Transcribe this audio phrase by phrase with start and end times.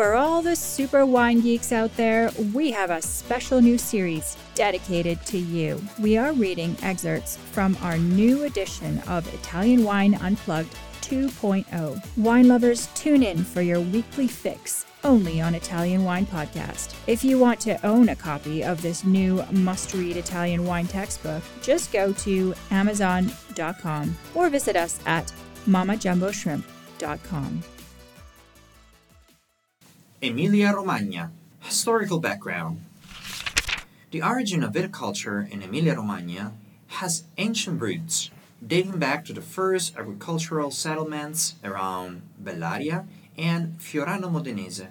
[0.00, 5.20] For all the super wine geeks out there, we have a special new series dedicated
[5.26, 5.78] to you.
[5.98, 12.02] We are reading excerpts from our new edition of Italian Wine Unplugged 2.0.
[12.16, 16.94] Wine lovers, tune in for your weekly fix only on Italian Wine Podcast.
[17.06, 21.42] If you want to own a copy of this new must read Italian wine textbook,
[21.60, 25.30] just go to Amazon.com or visit us at
[25.66, 27.64] mamajumboshrimp.com.
[30.22, 32.84] Emilia Romagna Historical background
[34.10, 36.52] The origin of viticulture in Emilia Romagna
[36.88, 38.28] has ancient roots
[38.60, 43.06] dating back to the first agricultural settlements around Bellaria
[43.38, 44.88] and Fiorano Modenese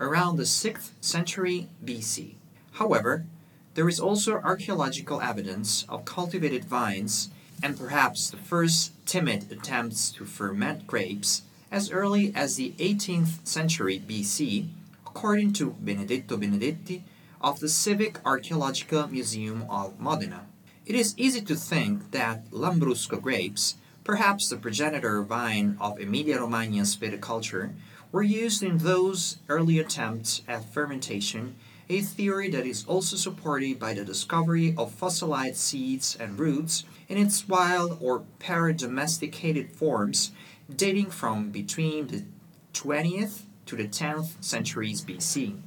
[0.00, 2.34] around the 6th century BC.
[2.72, 3.26] However,
[3.74, 7.30] there is also archaeological evidence of cultivated vines
[7.62, 11.42] and perhaps the first timid attempts to ferment grapes
[11.74, 14.68] as early as the 18th century BC,
[15.04, 17.02] according to Benedetto Benedetti
[17.40, 20.46] of the Civic Archaeological Museum of Modena.
[20.86, 27.72] It is easy to think that Lambrusco grapes, perhaps the progenitor vine of Emilia-Romagna's viticulture,
[28.12, 31.56] were used in those early attempts at fermentation,
[31.88, 37.18] a theory that is also supported by the discovery of fossilized seeds and roots in
[37.18, 40.30] its wild or paradomesticated forms
[40.74, 42.24] dating from between the
[42.72, 45.60] 20th to the 10th centuries BC.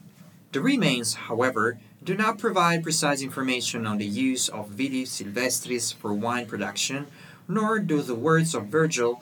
[0.51, 6.13] The remains, however, do not provide precise information on the use of Vitis silvestris for
[6.13, 7.07] wine production,
[7.47, 9.21] nor do the words of Virgil,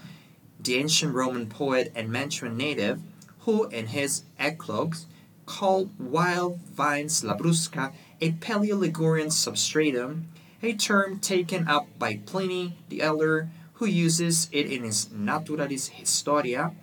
[0.60, 3.02] the ancient Roman poet and Mantuan native,
[3.40, 5.06] who in his Eclogues
[5.46, 10.28] called wild vines labrusca a Paleoligurian substratum,
[10.64, 16.74] a term taken up by Pliny the Elder who uses it in his Naturalis Historia,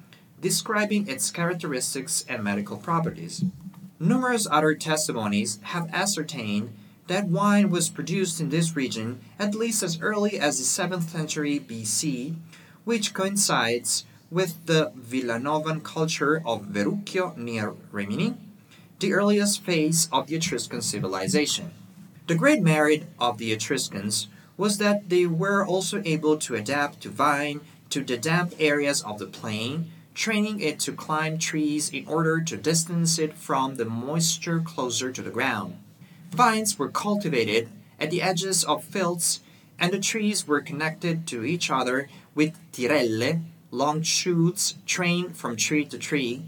[0.40, 3.44] describing its characteristics and medical properties.
[3.98, 6.74] Numerous other testimonies have ascertained
[7.06, 11.60] that wine was produced in this region at least as early as the 7th century
[11.60, 12.36] BC,
[12.84, 18.34] which coincides with the Villanovan culture of Verucchio near Rimini,
[18.98, 21.72] the earliest phase of the Etruscan civilization.
[22.28, 24.28] The great merit of the Etruscans
[24.62, 29.18] was that they were also able to adapt to vine to the damp areas of
[29.18, 34.60] the plain, training it to climb trees in order to distance it from the moisture
[34.60, 35.76] closer to the ground.
[36.30, 37.68] Vines were cultivated
[37.98, 39.40] at the edges of fields,
[39.80, 43.42] and the trees were connected to each other with tirelle,
[43.72, 46.44] long shoots trained from tree to tree,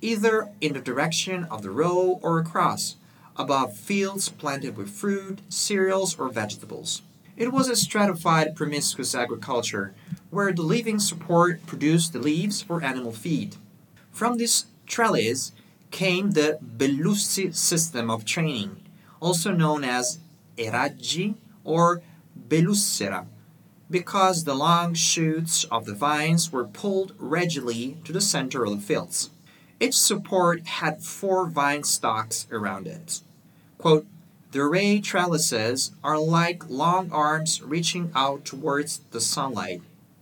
[0.00, 2.96] either in the direction of the row or across,
[3.36, 7.02] above fields planted with fruit, cereals, or vegetables.
[7.36, 9.94] It was a stratified promiscuous agriculture
[10.30, 13.56] where the living support produced the leaves for animal feed.
[14.10, 15.52] From this trellis
[15.90, 18.82] came the Bellussi system of training,
[19.20, 20.18] also known as
[20.58, 21.34] eraggi
[21.64, 22.02] or
[22.48, 23.26] belussera,
[23.90, 28.86] because the long shoots of the vines were pulled regularly to the center of the
[28.86, 29.30] fields.
[29.80, 33.20] Each support had four vine stalks around it.
[33.78, 34.06] Quote,
[34.52, 39.80] the ray trellises are like long arms reaching out towards the sunlight,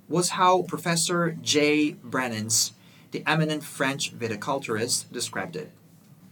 [0.09, 1.95] was how Professor J.
[1.95, 2.71] Brennens,
[3.11, 5.73] the eminent French viticulturist, described it.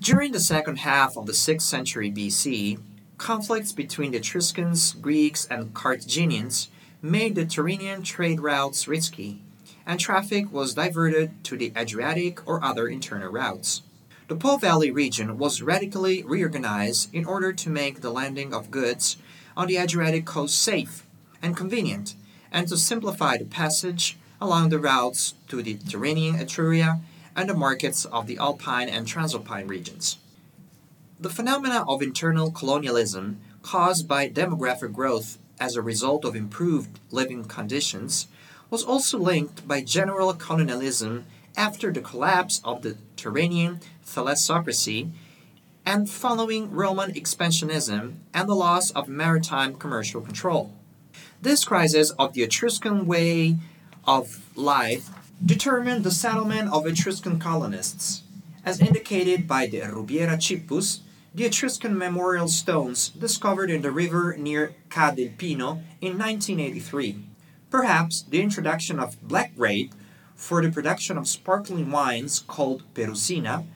[0.00, 2.78] During the second half of the 6th century BC,
[3.18, 6.68] conflicts between the Etruscans, Greeks, and Carthaginians
[7.02, 9.42] made the Tyrrhenian trade routes risky,
[9.84, 13.82] and traffic was diverted to the Adriatic or other internal routes.
[14.28, 19.16] The Po Valley region was radically reorganized in order to make the landing of goods
[19.56, 21.06] on the Adriatic coast safe
[21.40, 22.14] and convenient,
[22.52, 27.00] and to simplify the passage along the routes to the Tyrrhenian Etruria
[27.34, 30.18] and the markets of the Alpine and Transalpine regions.
[31.18, 37.44] The phenomena of internal colonialism caused by demographic growth as a result of improved living
[37.44, 38.28] conditions
[38.68, 41.24] was also linked by general colonialism
[41.56, 45.10] after the collapse of the Tyrrhenian thalassocracy
[45.84, 50.74] and following Roman expansionism and the loss of maritime commercial control.
[51.40, 53.56] This crisis of the Etruscan way
[54.06, 55.08] of life
[55.44, 58.22] determined the settlement of Etruscan colonists,
[58.64, 61.00] as indicated by the Rubiera Cippus,
[61.34, 67.24] the Etruscan memorial stones discovered in the river near Ca del Pino in 1983.
[67.70, 69.94] Perhaps the introduction of black grape
[70.38, 73.66] for the production of sparkling wines called Perusina,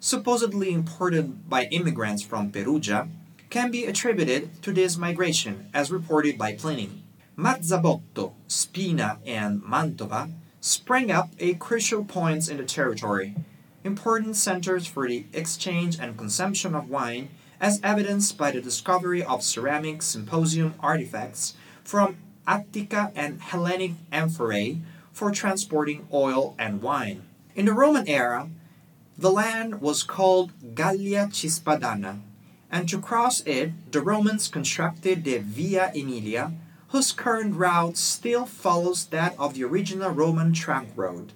[0.00, 3.06] supposedly imported by immigrants from Perugia,
[3.50, 7.02] can be attributed to this migration as reported by Pliny.
[7.36, 13.36] Marzabotto, Spina, and Mantova sprang up at crucial points in the territory,
[13.84, 17.28] important centers for the exchange and consumption of wine,
[17.60, 21.54] as evidenced by the discovery of ceramic symposium artifacts
[21.84, 22.16] from
[22.46, 24.78] Attica and Hellenic amphorae
[25.20, 27.20] for transporting oil and wine.
[27.54, 28.48] In the Roman era,
[29.18, 32.20] the land was called Gallia Cispadana,
[32.72, 36.54] and to cross it, the Romans constructed the Via Aemilia,
[36.88, 41.34] whose current route still follows that of the original Roman trunk road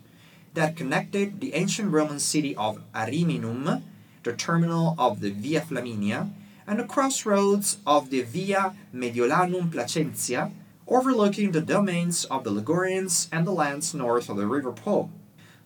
[0.54, 3.82] that connected the ancient Roman city of Ariminum,
[4.22, 6.30] the terminal of the Via Flaminia,
[6.66, 10.52] and the crossroads of the Via Mediolanum Placentia,
[10.86, 15.10] overlooking the domains of the Ligurians and the lands north of the River Po.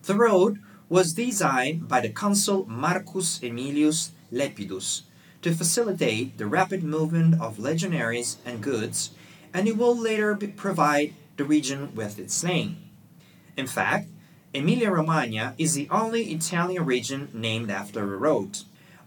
[0.02, 5.02] The road was designed by the consul Marcus Aemilius Lepidus
[5.42, 9.10] to facilitate the rapid movement of legionaries and goods
[9.52, 12.76] and it will later provide the region with its name.
[13.56, 14.08] In fact,
[14.54, 18.58] Emilia-Romagna is the only Italian region named after a road.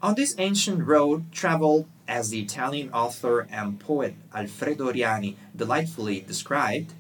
[0.02, 6.92] On this ancient road traveled, as the Italian author and poet Alfredo Oriani delightfully described,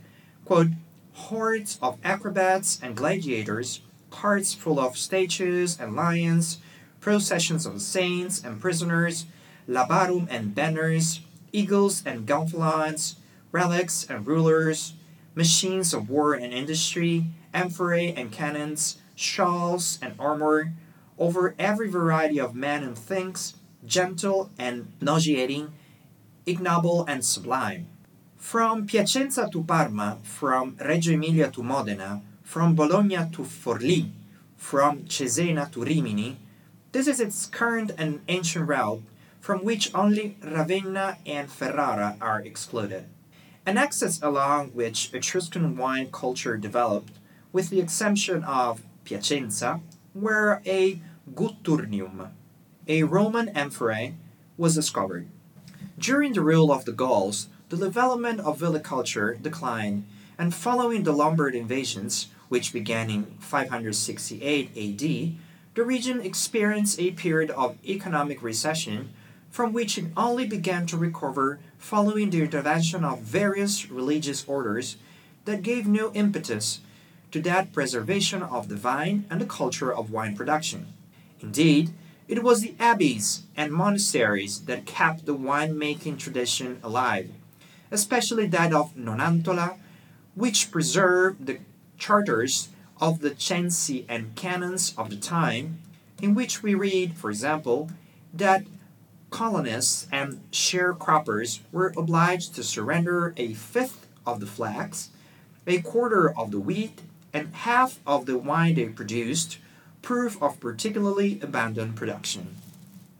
[0.45, 0.69] quote,
[1.13, 6.59] hordes of acrobats and gladiators, carts full of statues and lions,
[7.01, 9.25] processions of saints and prisoners,
[9.67, 11.19] labarum and banners,
[11.51, 13.17] eagles and gonfalons,
[13.51, 14.93] relics and rulers,
[15.35, 20.71] machines of war and industry, amphorae and cannons, shawls and armor,
[21.19, 23.55] over every variety of men and things,
[23.85, 25.73] gentle and nauseating,
[26.45, 27.87] ignoble and sublime.
[28.37, 34.09] From Piacenza to Parma, from Reggio Emilia to Modena, from Bologna to Forlì,
[34.57, 36.37] from Cesena to Rimini,
[36.91, 39.01] this is its current and ancient route,
[39.39, 43.05] from which only Ravenna and Ferrara are excluded
[43.65, 47.13] an axis along which Etruscan wine culture developed,
[47.51, 49.81] with the exception of Piacenza,
[50.13, 50.99] where a
[51.33, 52.29] Gutturnium,
[52.87, 54.15] a Roman amphorae,
[54.57, 55.27] was discovered.
[55.97, 60.05] During the rule of the Gauls, the development of viticulture declined,
[60.37, 65.35] and following the Lombard invasions, which began in 568 AD,
[65.73, 69.09] the region experienced a period of economic recession
[69.49, 74.97] from which it only began to recover following the intervention of various religious orders
[75.45, 76.79] that gave new impetus
[77.31, 80.87] to that preservation of the vine and the culture of wine production.
[81.41, 81.91] Indeed,
[82.31, 87.29] it was the abbeys and monasteries that kept the winemaking tradition alive,
[87.91, 89.77] especially that of Nonantola,
[90.33, 91.59] which preserved the
[91.97, 92.69] charters
[93.01, 95.79] of the censi and canons of the time,
[96.21, 97.91] in which we read, for example,
[98.33, 98.63] that
[99.29, 105.09] colonists and sharecroppers were obliged to surrender a fifth of the flax,
[105.67, 107.01] a quarter of the wheat,
[107.33, 109.57] and half of the wine they produced,
[110.01, 112.55] proof of particularly abandoned production.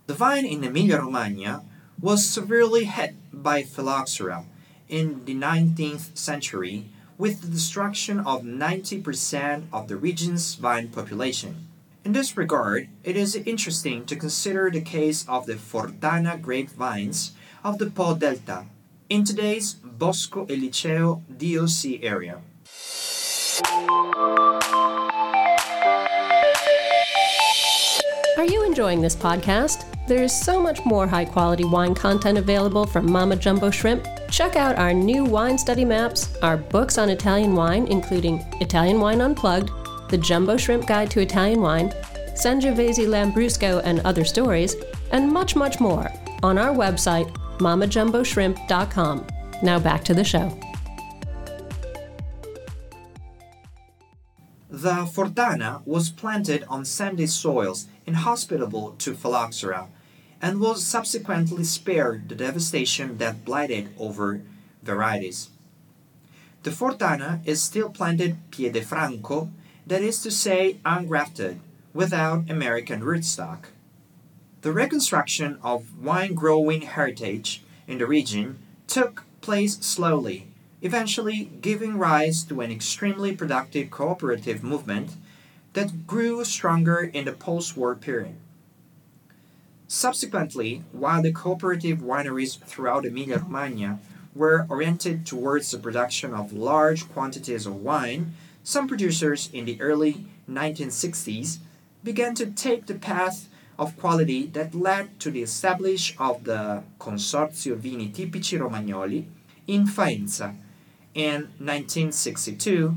[0.08, 1.64] The vine in Emilia Romagna
[2.00, 4.46] was severely hit by phylloxera
[4.90, 6.86] in the 19th century
[7.18, 11.68] with the destruction of 90% of the region's vine population.
[12.04, 17.34] In this regard, it is interesting to consider the case of the Fortana grapevines
[17.64, 18.66] of the Po Delta
[19.08, 22.42] in today's Bosco e Liceo DOC area.
[28.72, 29.84] Enjoying this podcast?
[30.08, 34.08] There is so much more high quality wine content available from Mamma Jumbo Shrimp.
[34.30, 39.20] Check out our new wine study maps, our books on Italian wine, including Italian Wine
[39.20, 39.72] Unplugged
[40.08, 41.90] the Jumbo Shrimp Guide to Italian Wine,
[42.30, 44.78] Sangiovese Lambrusco and Other Stories,
[45.12, 46.10] and much, much more
[46.42, 49.28] on our website, mamajumboshrimp.com.
[49.62, 50.58] Now back to the show.
[54.70, 59.88] The Fortana was planted on sandy soils inhospitable to phylloxera
[60.41, 64.41] and was subsequently spared the devastation that blighted over
[64.81, 65.50] varieties.
[66.63, 69.50] The Fortana is still planted piedefranco
[69.86, 71.60] that is to say, ungrafted,
[71.93, 73.65] without American rootstock.
[74.62, 80.48] The reconstruction of wine growing heritage in the region took place slowly,
[80.81, 85.12] eventually giving rise to an extremely productive cooperative movement
[85.74, 88.36] that grew stronger in the post war period.
[89.88, 94.00] Subsequently, while the cooperative wineries throughout Emilia Romagna
[94.34, 100.25] were oriented towards the production of large quantities of wine, some producers in the early
[100.50, 101.58] 1960s
[102.04, 107.75] began to take the path of quality that led to the establishment of the Consorzio
[107.75, 109.25] Vini Tipici Romagnoli
[109.68, 110.56] in Faenza
[111.13, 112.96] in 1962,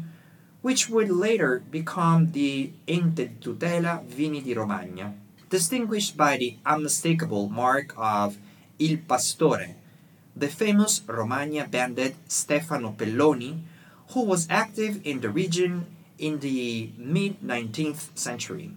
[0.65, 5.13] which would later become the Ente Tutela Vini di Romagna,
[5.51, 8.39] distinguished by the unmistakable mark of
[8.79, 9.77] Il Passatore,
[10.35, 13.61] the famous Romagna bandit Stefano Pelloni,
[14.17, 15.85] who was active in the region
[16.17, 18.71] in the mid 19th century.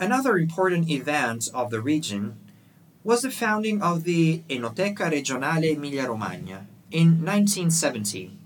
[0.00, 2.34] Another important event of the region
[3.04, 8.43] was the founding of the Enoteca Regionale Emilia Romagna in 1970.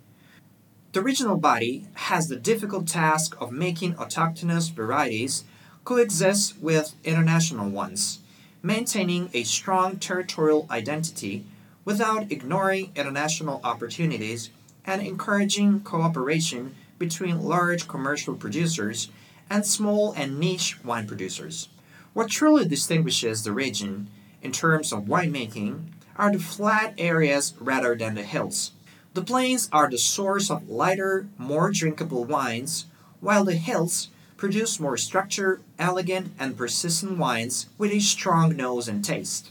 [0.92, 5.44] The regional body has the difficult task of making autochthonous varieties
[5.84, 8.20] coexist with international ones,
[8.62, 11.44] maintaining a strong territorial identity
[11.84, 14.48] without ignoring international opportunities
[14.86, 19.10] and encouraging cooperation between large commercial producers
[19.50, 21.68] and small and niche wine producers.
[22.14, 24.08] What truly distinguishes the region
[24.40, 28.72] in terms of winemaking are the flat areas rather than the hills.
[29.18, 32.86] The plains are the source of lighter, more drinkable wines,
[33.18, 39.04] while the hills produce more structured, elegant, and persistent wines with a strong nose and
[39.04, 39.50] taste.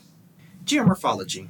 [0.63, 1.49] Geomorphology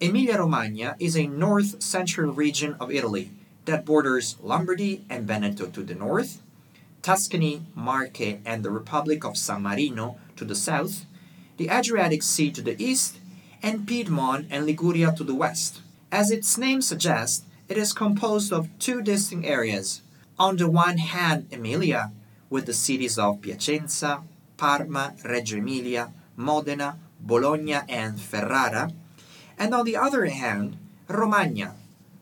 [0.00, 3.32] Emilia Romagna is a north central region of Italy
[3.64, 6.42] that borders Lombardy and Veneto to the north,
[7.02, 11.06] Tuscany, Marche, and the Republic of San Marino to the south,
[11.56, 13.18] the Adriatic Sea to the east,
[13.64, 15.80] and Piedmont and Liguria to the west.
[16.12, 20.02] As its name suggests, it is composed of two distinct areas.
[20.38, 22.12] On the one hand, Emilia,
[22.50, 24.20] with the cities of Piacenza,
[24.58, 28.92] Parma, Reggio Emilia, Modena, Bologna, and Ferrara,
[29.58, 30.76] and on the other hand,
[31.08, 31.74] Romagna,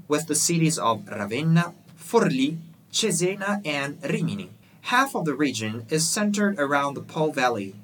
[0.06, 2.58] with the cities of Ravenna, Forlì,
[2.92, 4.50] Cesena, and Rimini.
[4.92, 7.74] Half of the region is centered around the Po Valley,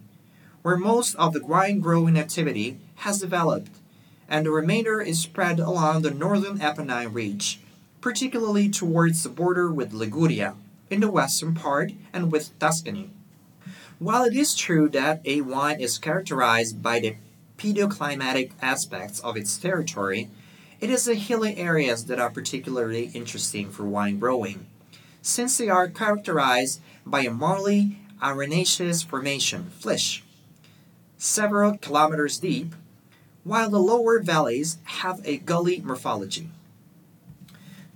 [0.69, 3.71] where most of the wine growing activity has developed,
[4.29, 7.61] and the remainder is spread along the northern Apennine Ridge,
[8.03, 10.57] particularly towards the border with Liguria,
[10.91, 13.09] in the western part, and with Tuscany.
[13.99, 17.17] While it is true that a wine is characterized by the
[17.57, 20.29] pedoclimatic aspects of its territory,
[20.83, 24.67] it is the hilly areas that are particularly interesting for wine growing,
[25.23, 30.21] since they are characterized by a marly arenaceous formation, flysch,
[31.19, 32.75] several kilometers deep,
[33.45, 36.49] while the lower valleys have a gully morphology.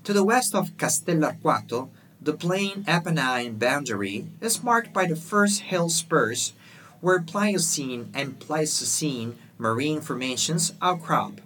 [0.05, 1.89] To the west of Castell'Arquato,
[2.21, 6.53] the plain Apennine boundary is marked by the first hill spurs
[7.01, 11.41] where Pliocene and Pleistocene marine formations outcrop,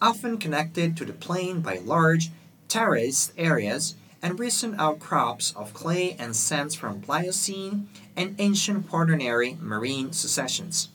[0.00, 2.30] often connected to the plain by large
[2.68, 10.12] terraced areas and recent outcrops of clay and sands from Pliocene and ancient Quaternary marine
[10.12, 10.88] successions.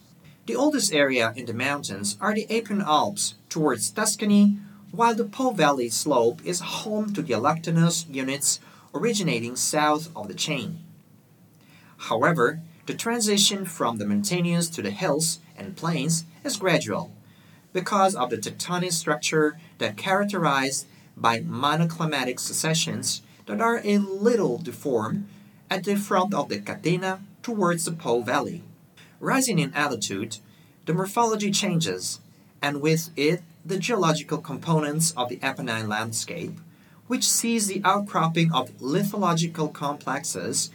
[0.48, 4.58] The oldest area in the mountains are the Apuan Alps towards Tuscany,
[4.92, 8.62] while the Po Valley slope is home to the allochthonous units
[8.96, 10.80] originating south of the chain.
[11.98, 17.12] However, the transition from the mountainous to the hills and plains is gradual
[17.74, 20.88] because of the tectonic structure that characterized
[21.18, 25.28] by monoclimatic successions that are a little deformed
[25.70, 28.64] at the front of the catena towards the Po Valley.
[29.20, 30.38] Rising in altitude,
[30.86, 32.20] the morphology changes,
[32.62, 36.60] and with it the geological components of the Apennine landscape,
[37.08, 40.70] which sees the outcropping of lithological complexes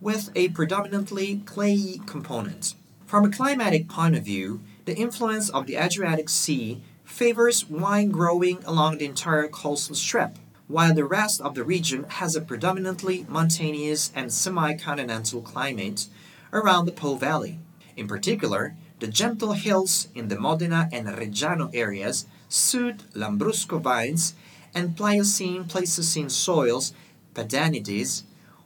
[0.00, 2.74] with a predominantly clayey component.
[3.04, 8.64] From a climatic point of view, the influence of the Adriatic Sea favors wine growing
[8.64, 14.10] along the entire coastal strip, while the rest of the region has a predominantly mountainous
[14.14, 16.06] and semi-continental climate
[16.54, 17.58] around the Po Valley.
[17.96, 24.34] In particular, the gentle hills in the Modena and Reggiano areas suit Lambrusco vines
[24.74, 26.92] and Pliocene Pleistocene soils,
[27.34, 28.22] Padanides,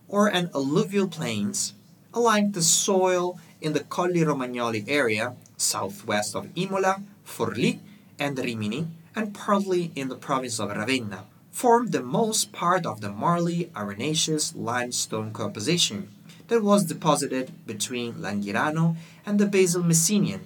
[0.08, 1.74] or an alluvial plains,
[2.14, 7.80] alike the soil in the Colli Romagnoli area, southwest of Imola, Forlì,
[8.18, 13.10] and Rimini, and partly in the province of Ravenna, formed the most part of the
[13.10, 16.10] marly arenaceous limestone composition
[16.48, 20.40] that was deposited between Langhirano and the Basal Messinian,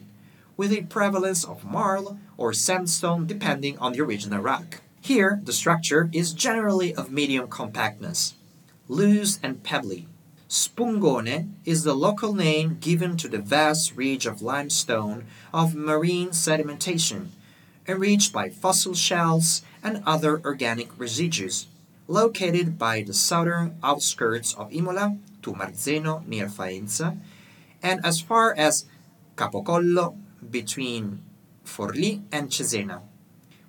[0.57, 4.81] with a prevalence of marl or sandstone depending on the original rock.
[5.01, 8.35] Here, the structure is generally of medium compactness,
[8.89, 10.07] loose and pebbly.
[10.49, 17.29] Spungone is the local name given to the vast ridge of limestone of marine sedimentation,
[17.87, 21.67] enriched by fossil shells and other organic residues,
[22.09, 27.17] located by the southern outskirts of Imola to Marzeno near Faenza,
[27.83, 28.85] and as far as
[29.37, 30.17] Capocolle
[30.51, 31.23] between
[31.65, 33.03] Forlì and Cesena,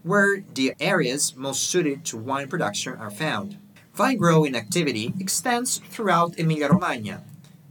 [0.04, 3.58] where the areas most suited to wine production are found.
[3.94, 7.24] Vine growing activity extends throughout Emilia-Romagna,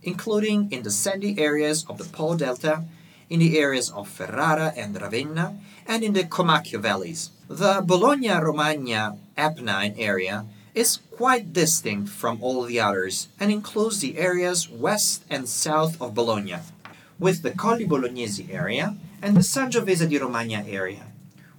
[0.02, 2.84] including in the sandy areas of the Po Delta,
[3.28, 5.56] in the areas of Ferrara and Ravenna,
[5.86, 7.30] and in the Comacchio valleys.
[7.48, 14.68] The Bologna-Romagna Apennine area is quite distinct from all the others and includes the areas
[14.68, 16.58] west and south of Bologna,
[17.18, 21.06] with the Colli Bolognesi area and the San Sangiovese di Romagna area,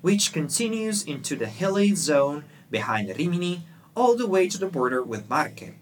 [0.02, 3.62] which continues into the hilly zone behind Rimini
[3.96, 5.74] all the way to the border with Marche.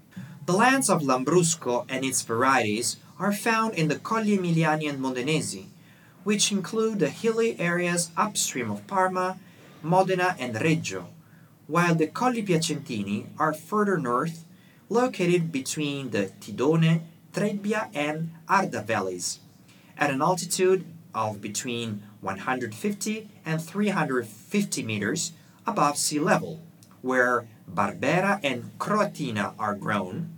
[0.45, 5.67] The lands of Lambrusco and its varieties are found in the Colli Emiliani and Modenesi,
[6.23, 9.37] which include the hilly areas upstream of Parma,
[9.83, 11.07] Modena, and Reggio,
[11.69, 14.43] while the Colli Piacentini are further north,
[14.89, 19.37] located between the Tidone, Trebbia, and Arda valleys,
[19.95, 20.83] at an altitude
[21.13, 25.33] of between 150 and 350 meters
[25.67, 26.59] above sea level,
[27.03, 30.33] where Barbera and Croatina are grown,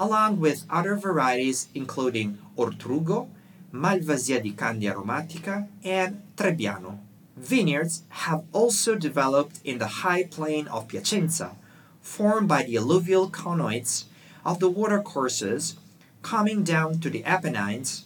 [0.00, 3.28] along with other varieties including Ortrugo,
[3.72, 7.11] Malvasia di Candia aromatica, and Trebbiano.
[7.42, 11.56] Vineyards have also developed in the high plain of Piacenza,
[12.00, 14.04] formed by the alluvial conoids
[14.46, 15.74] of the watercourses
[16.22, 18.04] coming down to the Apennines,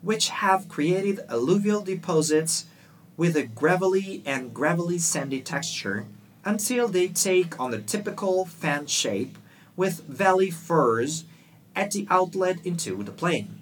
[0.00, 2.66] which have created alluvial deposits
[3.16, 6.06] with a gravelly and gravelly sandy texture
[6.44, 9.38] until they take on the typical fan shape
[9.76, 11.22] with valley firs
[11.76, 13.61] at the outlet into the plain.